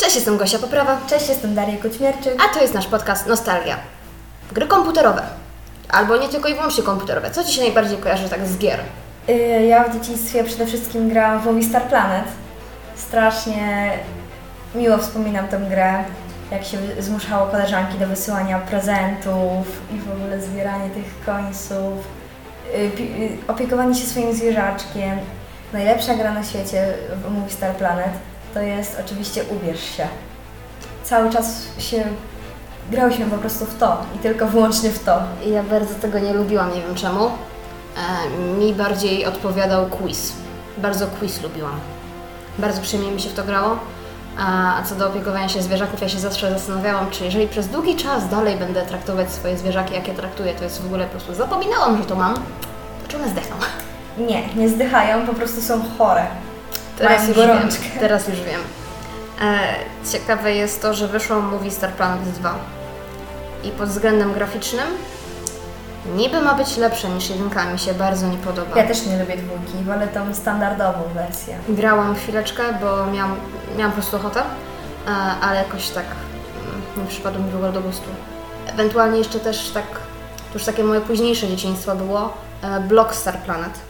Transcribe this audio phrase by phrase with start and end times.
[0.00, 2.34] Cześć, jestem Gosia Poprawa, Cześć, jestem Daria Koćmierczyk.
[2.44, 3.76] a to jest nasz podcast Nostalgia.
[4.52, 5.22] Gry komputerowe.
[5.88, 7.30] Albo nie tylko i wyłącznie komputerowe.
[7.30, 8.80] Co Ci się najbardziej kojarzy tak z gier?
[9.28, 12.24] Y, Ja w dzieciństwie przede wszystkim grałam w Movie Star Planet.
[12.96, 13.90] Strasznie
[14.74, 16.04] miło wspominam tę grę,
[16.50, 22.06] jak się zmuszało koleżanki do wysyłania prezentów i w ogóle zbieranie tych końców,
[22.74, 25.18] y, y, opiekowanie się swoim zwierzaczkiem.
[25.72, 26.94] Najlepsza gra na świecie
[27.24, 28.10] w Movie Star Planet
[28.54, 30.08] to jest oczywiście Ubierz się.
[31.04, 32.04] Cały czas się
[32.90, 35.22] grałyśmy po prostu w to i tylko wyłącznie w to.
[35.46, 37.26] Ja bardzo tego nie lubiłam, nie wiem czemu.
[37.26, 40.32] E, mi bardziej odpowiadał quiz.
[40.78, 41.80] Bardzo quiz lubiłam.
[42.58, 43.78] Bardzo przyjemnie mi się w to grało.
[44.38, 47.96] A, a co do opiekowania się zwierzaków, ja się zawsze zastanawiałam, czy jeżeli przez długi
[47.96, 51.34] czas dalej będę traktować swoje zwierzaki, jak je traktuję, to jest w ogóle po prostu
[51.34, 53.56] zapominałam, że to mam, to czy one zdechną?
[54.18, 56.26] Nie, nie zdychają, po prostu są chore.
[57.00, 57.82] Teraz już gorączkę.
[57.82, 58.00] wiem.
[58.00, 58.60] Teraz już wiem.
[59.42, 59.58] E,
[60.12, 62.54] ciekawe jest to, że wyszło Movie Star Planet 2.
[63.64, 64.86] I pod względem graficznym
[66.16, 68.76] niby ma być lepsze niż jedynka, mi się bardzo nie podoba.
[68.76, 71.58] Ja też nie lubię dwójki, wolę tą standardową wersję.
[71.68, 73.36] Grałam chwileczkę, bo miałam,
[73.78, 75.10] miałam po prostu ochotę, e,
[75.40, 78.08] ale jakoś tak mm, nie przypadło mi w ogóle do gustu.
[78.66, 79.86] Ewentualnie jeszcze też tak,
[80.52, 82.32] to już takie moje późniejsze dzieciństwo było,
[82.62, 83.89] e, Block Star Planet.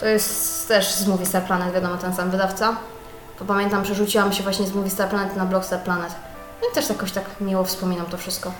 [0.00, 2.76] To jest też z Movie Star Planet, wiadomo, ten sam wydawca.
[3.38, 6.14] To pamiętam, przerzuciłam się właśnie z Movie Star Planet na Block Star Planet.
[6.62, 8.52] No i też jakoś tak miło wspominam to wszystko.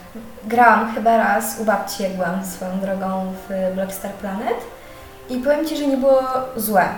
[0.45, 4.57] Grałam chyba raz u babci, jak byłam swoją drogą w Blockstar Planet
[5.31, 6.23] i powiem Ci, że nie było
[6.57, 6.89] złe.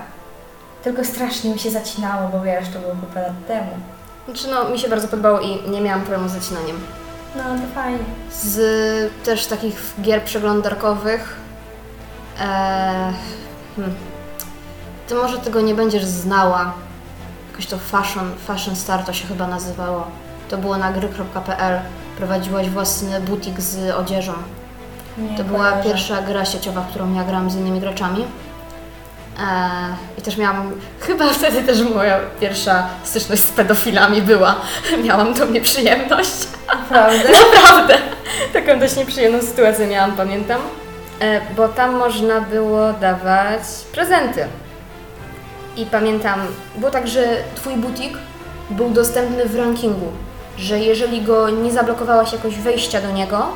[0.84, 3.70] Tylko strasznie mi się zacinało, bo wiesz, to było kupę lat temu.
[4.24, 6.80] Znaczy no, mi się bardzo podobało i nie miałam problemu z zacinaniem.
[7.36, 7.98] No to fajnie.
[8.32, 11.36] Z też takich gier przeglądarkowych.
[12.40, 12.44] E,
[13.76, 13.94] hmm.
[15.08, 16.72] Ty może tego nie będziesz znała.
[17.50, 20.06] Jakoś to Fashion, Fashion Star to się chyba nazywało.
[20.48, 21.80] To było na gry.pl.
[22.18, 24.32] Prowadziłaś własny butik z odzieżą.
[25.18, 25.82] Nie To była kojarzę.
[25.88, 28.24] pierwsza gra sieciowa, którą ja grałam z innymi graczami.
[29.40, 29.48] E,
[30.18, 30.72] I też miałam,
[31.06, 34.54] chyba wtedy też moja pierwsza styczność z pedofilami była.
[35.04, 36.34] Miałam tą nieprzyjemność.
[36.68, 37.28] Naprawdę?
[37.54, 37.94] Naprawdę!
[38.52, 40.60] Taką dość nieprzyjemną sytuację miałam, pamiętam.
[41.20, 43.60] E, Bo tam można było dawać
[43.92, 44.46] prezenty.
[45.76, 46.40] I pamiętam,
[46.76, 48.18] było tak, że Twój butik
[48.70, 50.12] był dostępny w rankingu,
[50.58, 53.46] że jeżeli go nie zablokowałaś jakoś wejścia do niego,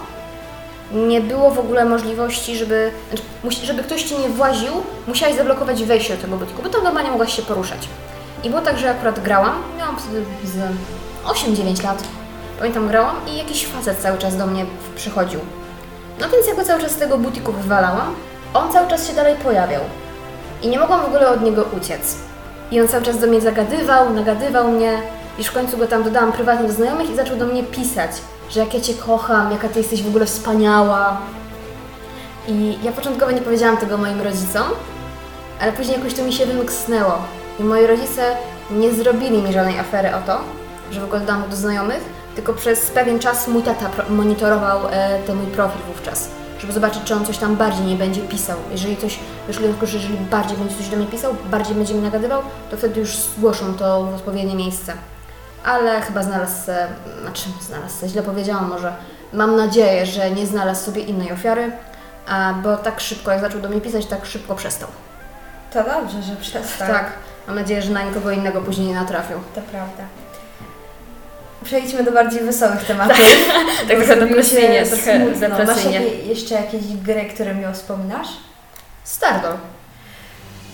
[0.92, 2.91] nie było w ogóle możliwości, żeby,
[3.42, 4.72] znaczy, żeby ktoś Ci nie właził,
[5.06, 7.88] musiałaś zablokować wejście do tego butiku, bo tam normalnie mogłaś się poruszać.
[8.44, 10.56] I było tak, że akurat grałam, miałam wtedy z
[11.25, 12.04] 8-9 lat,
[12.58, 14.66] pamiętam grałam i jakiś facet cały czas do mnie
[14.97, 15.41] przychodził.
[16.20, 18.14] No więc ja go cały czas z tego butiku wywalałam,
[18.54, 19.81] on cały czas się dalej pojawiał.
[20.62, 22.16] I nie mogłam w ogóle od niego uciec.
[22.71, 25.03] I on cały czas do mnie zagadywał, nagadywał mnie,
[25.38, 28.10] iż w końcu go tam dodałam prywatnie do znajomych i zaczął do mnie pisać,
[28.50, 31.16] że jak ja Cię kocham, jaka Ty jesteś w ogóle wspaniała.
[32.49, 34.62] I ja początkowo nie powiedziałam tego moim rodzicom,
[35.60, 37.19] ale później jakoś to mi się wymknęło.
[37.60, 38.22] I moi rodzice
[38.70, 40.38] nie zrobili mi żadnej afery o to,
[40.91, 42.04] że w ogóle dodałam do znajomych,
[42.37, 46.28] tylko przez pewien czas mój tata monitorował e, ten mój profil wówczas,
[46.60, 48.56] żeby zobaczyć, czy on coś tam bardziej nie będzie pisał.
[48.72, 52.43] Jeżeli coś, jeżeli, on- jeżeli bardziej będzie coś do mnie pisał, bardziej będzie mi nagadywał,
[52.71, 54.93] to wtedy już zgłoszą to w odpowiednie miejsce.
[55.65, 56.87] Ale chyba znalazł se,
[57.22, 58.93] znaczy znalazł se, źle powiedziałam może.
[59.32, 61.72] Mam nadzieję, że nie znalazł sobie innej ofiary,
[62.28, 64.88] a, bo tak szybko, jak zaczął do mnie pisać, tak szybko przestał.
[65.72, 66.88] To dobrze, że przestał.
[66.88, 67.12] Tak.
[67.47, 69.37] Mam nadzieję, że na nikogo innego później nie natrafił.
[69.54, 70.03] To prawda.
[71.65, 73.16] Przejdźmy do bardziej wesołych tematów.
[73.88, 75.48] Tak bo trochę depresyjnie, trochę smutno.
[75.48, 76.00] Masz depresyjnie.
[76.00, 78.28] jakie, jeszcze jakieś gry, które mi wspominasz?
[79.04, 79.56] Stardoll.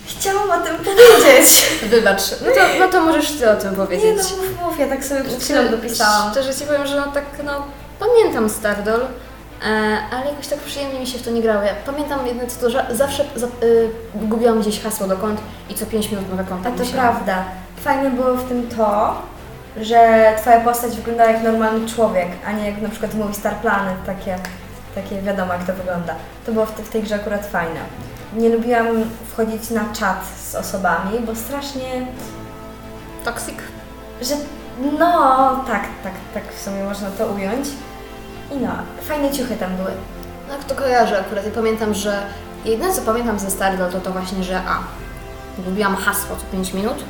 [0.07, 1.65] Chciałam o tym powiedzieć.
[1.91, 2.21] Wybacz.
[2.31, 4.17] No to, no to możesz Ty o tym Nie powiedzieć.
[4.31, 6.31] no, mów, mów, ja tak sobie przed chwilą dopisałam.
[6.31, 7.63] Szczerze Ci powiem, że no tak, no,
[7.99, 9.67] pamiętam Stardoll, e,
[10.11, 11.61] ale jakoś tak przyjemnie mi się w to nie grało.
[11.63, 15.39] Ja pamiętam jedno co to, że zawsze za, y, gubiłam gdzieś hasło do kont
[15.69, 16.99] i co 5 minut nowe konto A to musiałam.
[17.15, 17.45] prawda.
[17.83, 19.21] Fajne było w tym to,
[19.81, 24.05] że Twoja postać wyglądała jak normalny człowiek, a nie jak na przykład mówi Star Planet,
[24.05, 24.35] takie,
[24.95, 26.15] takie wiadomo jak to wygląda.
[26.45, 27.79] To było w, te, w tej grze akurat fajne.
[28.35, 28.87] Nie lubiłam
[29.31, 32.07] wchodzić na czat z osobami, bo strasznie,
[33.25, 33.55] Toxic?
[34.21, 34.35] że
[34.99, 37.67] no tak, tak, tak w sumie można to ująć.
[38.51, 38.69] I no,
[39.01, 39.91] fajne ciuchy tam były.
[40.47, 42.21] No to kojarzę akurat i pamiętam, że
[42.65, 44.79] jedyne co pamiętam ze Stardoll to to właśnie, że a,
[45.57, 47.03] gubiłam hasło co 5 minut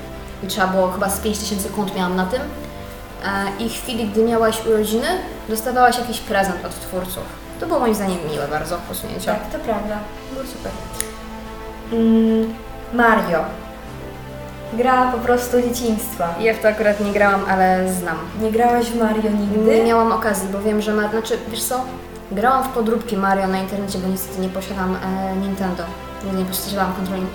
[0.44, 4.24] i trzeba było chyba z 5000 kont miałam na tym e, i w chwili, gdy
[4.24, 5.08] miałaś urodziny,
[5.50, 7.24] dostawałaś jakiś prezent od twórców.
[7.60, 9.26] To było moim zdaniem miłe bardzo posunięcie.
[9.26, 9.98] Tak, to prawda.
[10.34, 10.72] Było super.
[11.92, 12.54] Mm,
[12.94, 13.40] Mario.
[14.74, 16.36] Gra po prostu dzieciństwa.
[16.40, 18.18] Ja w to akurat nie grałam, ale znam.
[18.42, 19.76] Nie grałaś w Mario nigdy?
[19.76, 21.10] Nie miałam okazji, bo wiem, że ma...
[21.10, 21.82] Znaczy, wiesz co?
[22.32, 25.84] Grałam w podróbki Mario na internecie, bo niestety nie posiadam e, Nintendo.
[26.24, 27.26] Nigdy nie posiadałam kontroli.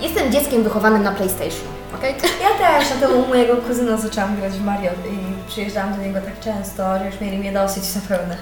[0.00, 2.14] Jestem dzieckiem wychowanym na PlayStation, okej?
[2.42, 6.20] Ja też, a to u mojego kuzyna zaczęłam grać w Mario i przyjeżdżałam do niego
[6.20, 8.36] tak często, że już mieli mnie dosyć zapewne.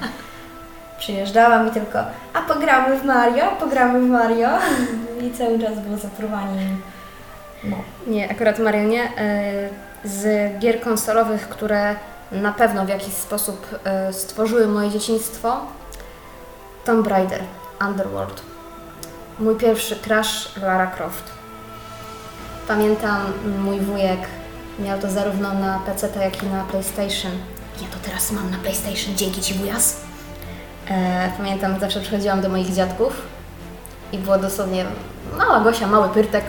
[0.98, 1.98] Przyjeżdżałam i tylko,
[2.34, 4.48] a pogramy w Mario, pogramy w Mario
[5.22, 6.66] i cały czas było zapruwanie.
[7.64, 7.76] No.
[8.06, 9.02] Nie, akurat Mario nie.
[9.04, 9.68] E,
[10.04, 11.94] Z gier konsolowych, które
[12.32, 15.60] na pewno w jakiś sposób e, stworzyły moje dzieciństwo,
[16.84, 17.40] Tomb Raider,
[17.88, 18.42] Underworld.
[19.38, 21.39] Mój pierwszy crush Lara Croft.
[22.70, 24.20] Pamiętam, mój wujek
[24.78, 27.32] miał to zarówno na PC, jak i na PlayStation.
[27.82, 30.00] Ja to teraz mam na PlayStation, dzięki Ci wujas.
[30.88, 33.22] E, pamiętam, zawsze przychodziłam do moich dziadków
[34.12, 34.84] i było dosłownie
[35.38, 36.44] mała Gosia, mały pyrtek,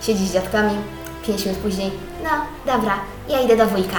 [0.00, 0.76] siedzi z dziadkami,
[1.26, 1.90] pięć minut później,
[2.24, 2.30] no
[2.72, 2.94] dobra,
[3.28, 3.98] ja idę do wujka.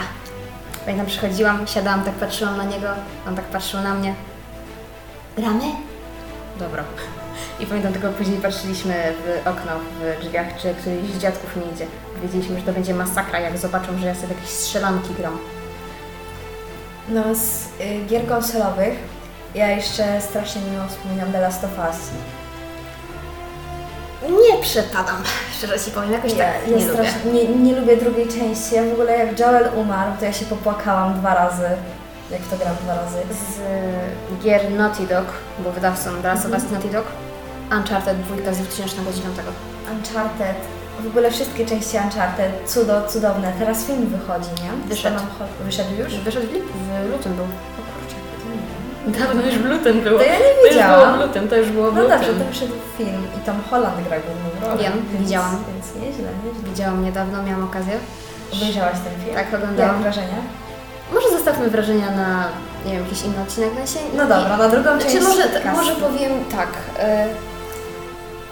[0.86, 2.88] Pamiętam, przychodziłam, siadałam, tak patrzyłam na niego,
[3.28, 4.16] on tak patrzył na mnie.
[5.38, 5.66] Gramy?
[6.60, 6.84] Dobra.
[7.60, 11.86] I pamiętam tylko później patrzyliśmy w okno w drzwiach, czy któryś z dziadków nie idzie.
[12.24, 15.38] Wiedzieliśmy, że to będzie masakra, jak zobaczą, że ja sobie jakieś strzelanki gram.
[17.10, 18.94] No z y, gier konsolowych
[19.56, 21.98] ja jeszcze strasznie miło wspominam The Last of Us.
[24.32, 25.24] Nie przepadam,
[25.58, 26.94] szczerze Ci powiem, jakoś Ja, tak ja nie lubię.
[26.94, 28.76] strasznie, nie, nie lubię drugiej części.
[28.76, 31.68] Ja w ogóle jak Joel umarł, to ja się popłakałam dwa razy.
[32.32, 33.18] Jak w to gram dwa razy.
[33.34, 33.60] z
[34.44, 35.26] gier Naughty Dog,
[35.60, 37.06] bo wydawcą The Last of Us Naughty Dog,
[37.72, 39.38] Uncharted 2 z 2009.
[39.92, 40.56] Uncharted.
[41.04, 43.54] W ogóle wszystkie części Uncharted, cudo, cudowne.
[43.60, 44.90] Teraz film wychodzi, nie?
[44.90, 45.20] Wyszedł.
[45.66, 46.16] Wyszedł już?
[46.16, 46.72] Wyszedł w, lip-
[47.08, 47.44] w lutym był.
[47.46, 49.22] O kurczę, to nie wiem.
[49.28, 50.20] Dawno już w lutym było.
[50.20, 52.18] To ja nie To już było w lutym, to już było w No lutym.
[52.18, 54.84] dobrze, to wyszedł film i Tom Holland gra główną rolę.
[54.84, 55.64] Wiem, więc, widziałam.
[55.74, 56.70] Więc nieźle, nieźle.
[56.70, 57.94] Widziałam niedawno, miałam okazję.
[58.54, 59.36] Obejrzałaś ten film?
[59.36, 60.02] Tak, Jak oglądałam.
[60.02, 60.38] wrażenia?
[61.14, 62.44] Może zostawmy wrażenia na,
[62.86, 63.70] nie wiem, jakiś inny odcinek.
[63.80, 66.70] No, się, No dobra, na drugą część Znaczy może, może powiem tak.
[67.00, 67.28] E,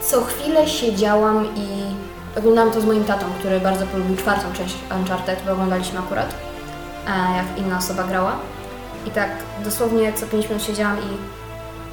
[0.06, 1.68] co chwilę siedziałam i
[2.40, 6.36] oglądałam to z moim tatą, który bardzo polubił czwartą część Uncharted, bo oglądaliśmy akurat,
[7.08, 8.36] e, jak inna osoba grała.
[9.06, 9.30] I tak
[9.64, 11.36] dosłownie co 5 minut siedziałam i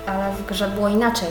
[0.06, 1.28] ale w grze było inaczej.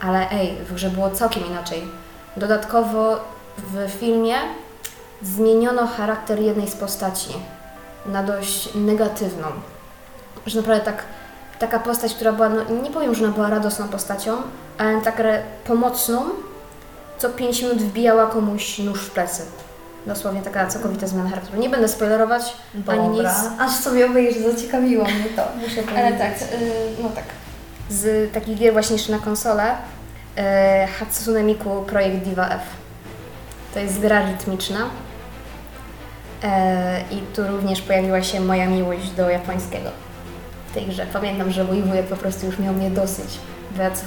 [0.00, 1.88] Ale ej, w grze było całkiem inaczej.
[2.36, 3.16] Dodatkowo
[3.58, 4.34] w filmie
[5.22, 7.30] zmieniono charakter jednej z postaci
[8.06, 9.46] na dość negatywną.
[10.46, 11.04] Że naprawdę tak,
[11.58, 14.36] taka postać, która była, no, nie powiem, że ona była radosną postacią,
[14.78, 15.22] ale tak
[15.66, 16.22] pomocną,
[17.18, 19.42] co 5 minut wbijała komuś nóż w plecy.
[20.06, 21.60] Dosłownie taka całkowita zmiana charakteru.
[21.60, 22.56] Nie będę spoilerować,
[22.86, 23.16] ani nic.
[23.16, 25.96] Dobra, aż sobie obejrzę, zaciekawiło mnie to, muszę powiedzieć.
[25.96, 27.24] Ale tak, y, no tak.
[27.90, 32.62] Z takich gier właśnie jeszcze na konsolę y, Hatsune Miku Projekt Diva F.
[33.74, 34.78] To jest gra rytmiczna.
[36.42, 39.90] E, I tu również pojawiła się moja miłość do japońskiego
[40.74, 41.06] tej grze.
[41.12, 43.38] Pamiętam, że mój wujek po prostu już miał mnie dosyć.
[43.76, 44.02] Bo ja co,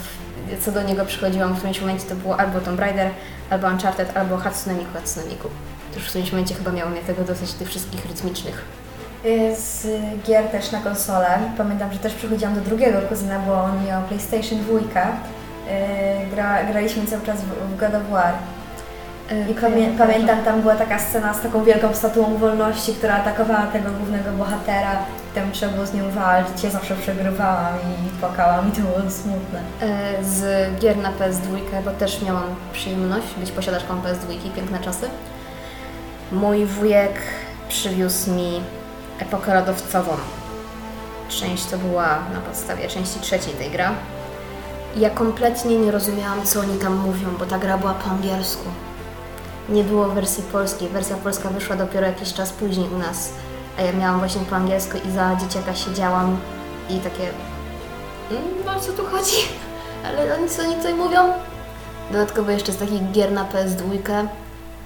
[0.65, 3.09] co do niego przychodziłam w którymś momencie to było albo Tomb Raider,
[3.49, 5.47] albo Uncharted, albo Hatsune Miku Hatsune Miku.
[5.91, 8.65] To już w którymś momencie chyba miało mnie tego dosyć, tych wszystkich rytmicznych.
[9.25, 9.87] Y, Z
[10.27, 11.39] gier też na konsolę.
[11.57, 14.79] Pamiętam, że też przychodziłam do drugiego kuzyna, bo on miał PlayStation 2.
[14.79, 14.83] Y,
[16.31, 18.33] Gra, graliśmy cały czas w God of War.
[19.31, 23.67] E, I pamię, pamiętam, tam była taka scena z taką wielką statuą wolności, która atakowała
[23.67, 24.97] tego głównego bohatera.
[25.35, 26.63] Tam trzeba było z nią walczyć.
[26.63, 29.59] Ja zawsze przegrywałam i płakałam i to było smutne.
[29.81, 35.09] E, z gier na PS2, bo też miałam przyjemność być posiadaczką PS2, piękne czasy.
[36.31, 37.13] Mój wujek
[37.69, 38.61] przywiózł mi
[39.19, 40.11] epokę lodowcową.
[41.29, 43.91] Część to była na podstawie części trzeciej tej gra.
[44.95, 48.63] Ja kompletnie nie rozumiałam, co oni tam mówią, bo ta gra była po angielsku.
[49.69, 50.89] Nie było wersji polskiej.
[50.89, 53.29] Wersja polska wyszła dopiero jakiś czas później u nas.
[53.79, 56.37] A ja miałam właśnie po angielsku i za dzieciaka siedziałam
[56.89, 57.29] i takie
[58.31, 59.35] Mm, No o co tu chodzi?
[60.07, 61.33] Ale oni co oni tutaj mówią?
[62.11, 64.27] Dodatkowo jeszcze z takich gier na PS2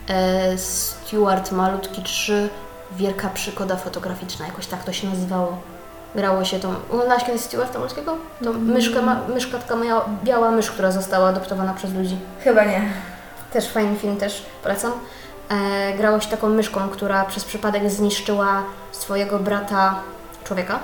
[0.10, 2.50] e, Stuart Malutki 3
[2.92, 5.58] Wielka przygoda fotograficzna, jakoś tak to się nazywało.
[6.16, 6.74] Grało się tą...
[6.92, 8.18] Oglądałaś kiedyś Stuarta Malutkiego?
[8.44, 9.76] Tą myszkę, ma, myszka taka
[10.24, 12.18] biała mysz, która została adoptowana przez ludzi.
[12.44, 12.82] Chyba nie.
[13.56, 14.92] Też fajny film, też polecam.
[15.50, 20.00] E, grało się taką myszką, która przez przypadek zniszczyła swojego brata,
[20.44, 20.80] człowieka.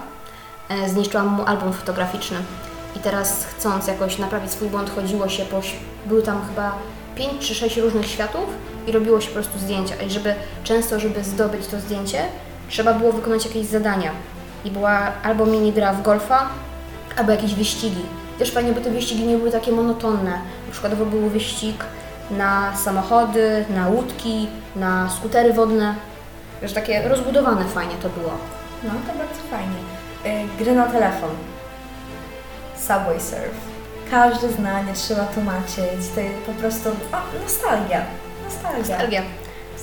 [0.69, 2.37] E, zniszczyła mu album fotograficzny.
[2.95, 5.61] I teraz chcąc jakoś naprawić swój błąd, chodziło się po...
[6.05, 6.75] Były tam chyba
[7.15, 8.45] 5 czy 6 różnych światów
[8.87, 9.95] i robiło się po prostu zdjęcia.
[9.95, 12.23] I żeby często, żeby zdobyć to zdjęcie,
[12.69, 14.11] trzeba było wykonać jakieś zadania.
[14.65, 16.49] I była albo mini gra w golfa,
[17.17, 18.01] albo jakieś wyścigi.
[18.39, 20.31] Też fajnie, bo te wyścigi nie były takie monotonne.
[20.67, 21.85] Na przykład był wyścig
[22.31, 25.95] na samochody, na łódki, na skutery wodne.
[26.61, 28.31] Wiesz, takie rozbudowane fajnie to było.
[28.83, 30.45] No to bardzo fajnie.
[30.45, 31.29] Y, Gry na telefon.
[32.77, 33.71] Subway Surf.
[34.11, 36.07] Każdy zna, nie trzeba tłumaczyć.
[36.15, 38.01] To jest po prostu o, nostalgia.
[38.45, 38.79] Nostalgia.
[38.79, 39.21] Nostalgia.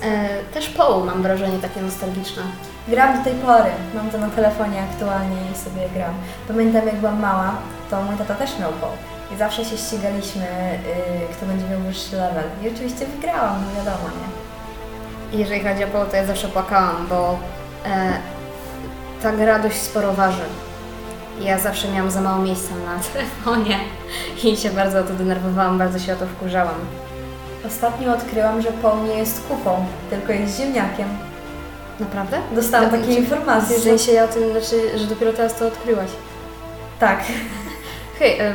[0.03, 2.43] E, też Paul mam wrażenie takie nostalgiczne.
[2.89, 3.71] Gram do tej pory.
[3.95, 6.15] Mam to na telefonie aktualnie i sobie gram.
[6.49, 7.55] Pamiętam jak byłam mała,
[7.91, 8.91] to mój tata też miał POł.
[9.35, 10.43] I zawsze się ścigaliśmy,
[11.31, 12.45] y, kto będzie miał wyższy level.
[12.65, 15.39] I oczywiście wygrałam, no wiadomo, nie?
[15.39, 17.39] Jeżeli chodzi o Paul, to ja zawsze płakałam, bo
[17.87, 18.13] e,
[19.23, 20.43] ta gra dość sporo waży.
[21.41, 23.79] Ja zawsze miałam za mało miejsca na telefonie
[24.45, 26.75] i się bardzo o to denerwowałam, bardzo się o to wkurzałam.
[27.67, 31.09] Ostatnio odkryłam, że POł nie jest kupą, tylko jest ziemniakiem.
[32.01, 32.39] Naprawdę?
[32.53, 33.83] Dostałam Tak, takie czy- informacje, że...
[33.85, 36.11] sensie ja o tym, znaczy, że dopiero teraz to odkryłaś.
[37.01, 37.21] Tak.
[38.19, 38.55] Hej, em,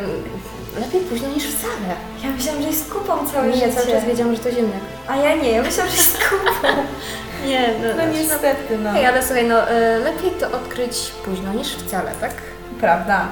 [0.79, 1.95] lepiej późno niż wcale.
[2.23, 3.73] Ja myślałam, że jest kupą całe Nie, życie.
[3.73, 4.81] cały czas wiedziałam, że to ziemniak.
[5.07, 6.67] A ja nie, ja myślałam, że jest kupą.
[7.47, 8.91] Nie, No niestety, no.
[8.93, 12.31] Hej, ale słuchaj, no e, lepiej to odkryć późno niż wcale, tak?
[12.79, 13.25] Prawda.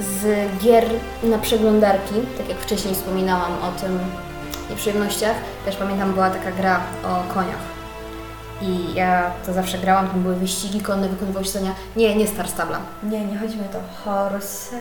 [0.00, 0.84] Z gier
[1.22, 3.98] na przeglądarki, tak jak wcześniej wspominałam o tym
[4.70, 7.73] nieprzyjemnościach, też pamiętam była taka gra o koniach.
[8.64, 11.74] I ja to zawsze grałam, tam były wyścigi konne, wykonywało się zadania.
[11.96, 12.78] Nie, nie Star Stable.
[13.02, 14.76] Nie, nie chodzi mi o to horse,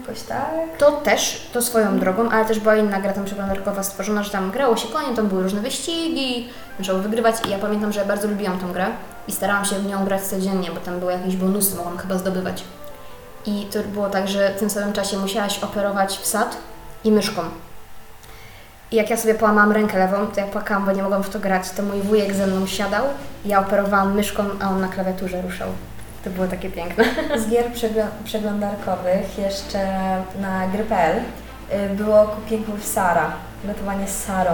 [0.00, 0.78] jakoś tak?
[0.78, 4.50] To też, to swoją drogą, ale też była inna gra tam przeglądarkowa stworzona, że tam
[4.50, 6.48] grało się koniem, tam były różne wyścigi,
[6.82, 8.86] trzeba wygrywać i ja pamiętam, że ja bardzo lubiłam tą grę
[9.28, 12.64] i starałam się w nią grać codziennie, bo tam były jakieś bonusy, mogłam chyba zdobywać.
[13.46, 16.56] I to było tak, że w tym samym czasie musiałaś operować wsad
[17.04, 17.42] i myszką.
[18.94, 21.40] I jak ja sobie połamałam rękę lewą, to ja płakałam, bo nie mogłam w to
[21.40, 23.04] grać, to mój wujek ze mną siadał,
[23.44, 25.68] ja operowałam myszką, a on na klawiaturze ruszał.
[26.24, 27.04] To było takie piękne.
[27.40, 29.78] Z gier przegl- przeglądarkowych jeszcze
[30.40, 33.30] na gry.pl y, było with Sara,
[33.64, 34.52] gotowanie z Sarą.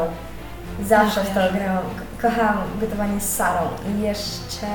[0.88, 1.82] Zawsze w to grałam.
[1.82, 3.60] Ko- Kochałam gotowanie z Sarą.
[3.98, 4.66] I jeszcze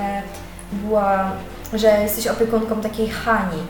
[0.71, 1.31] była,
[1.73, 3.63] że jesteś opiekunką takiej Hani.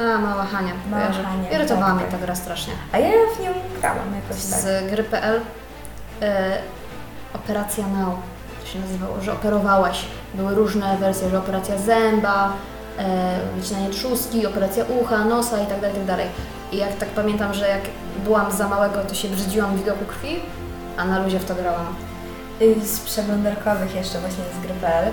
[0.00, 0.72] A, mała Hania.
[0.90, 1.24] Mała kojarzę.
[1.24, 2.12] Hania, Irytowała tak, mnie tak.
[2.20, 2.72] ta gra strasznie.
[2.92, 4.60] A ja w nią grałam jakoś tak.
[4.60, 5.40] Z gry.pl
[6.22, 6.58] e,
[7.34, 8.14] Operacja Now
[8.60, 10.04] to się nazywało, że operowałaś.
[10.34, 12.52] Były różne wersje, że operacja zęba,
[12.98, 16.26] e, wycinanie trzustki, operacja ucha, nosa i tak dalej, i tak dalej.
[16.72, 17.80] I jak tak pamiętam, że jak
[18.24, 20.40] byłam za małego, to się brzydziłam widoku krwi,
[20.96, 21.86] a na luzie w to grałam.
[22.62, 25.12] Y, Z przeglądarkowych jeszcze właśnie z gry.pl.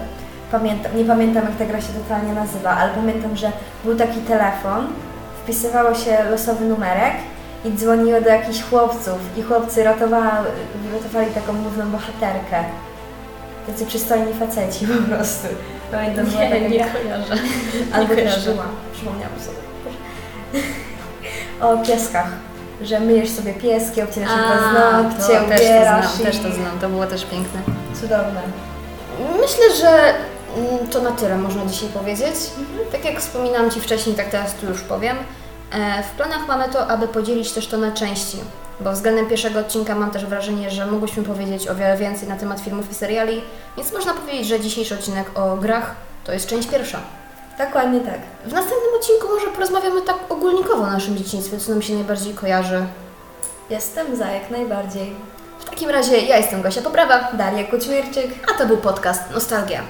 [0.51, 3.51] Pamiętam, nie pamiętam jak ta gra się totalnie nazywa, ale pamiętam, że
[3.83, 4.87] był taki telefon,
[5.43, 7.13] wpisywało się losowy numerek
[7.65, 10.47] i dzwoniło do jakichś chłopców i chłopcy ratowali,
[10.93, 12.63] ratowali taką główną bohaterkę.
[13.67, 15.47] Tacy przystojni faceci po prostu.
[15.91, 16.85] Pamiętam, była taka gra.
[16.85, 17.33] kojarzę.
[17.93, 18.51] Albo nie też kojarzę.
[18.51, 19.57] była, przypomniałam sobie.
[21.61, 22.27] O pieskach,
[22.81, 26.25] że myjesz sobie pieski, obcinasz im paznokcie, też to ubierasz znam, i...
[26.25, 27.59] też to znam, to było też piękne.
[28.01, 28.41] Cudowne.
[29.41, 30.13] Myślę, że
[30.91, 32.35] to na tyle można dzisiaj powiedzieć.
[32.91, 35.17] Tak jak wspominałam Ci wcześniej, tak teraz tu już powiem.
[35.73, 38.37] E, W planach mamy to, aby podzielić też to na części,
[38.79, 42.59] bo względem pierwszego odcinka mam też wrażenie, że mogłyśmy powiedzieć o wiele więcej na temat
[42.59, 43.41] filmów i seriali,
[43.77, 46.99] więc można powiedzieć, że dzisiejszy odcinek o grach to jest część pierwsza.
[47.57, 48.19] Dokładnie tak.
[48.45, 52.85] W następnym odcinku może porozmawiamy tak ogólnikowo o naszym dzieciństwie, co nam się najbardziej kojarzy.
[53.69, 55.15] Jestem za jak najbardziej.
[55.59, 58.31] W takim razie ja jestem Gosia Poprawa, Daria Kućmierczyk.
[58.55, 59.81] a to był podcast Nostalgia.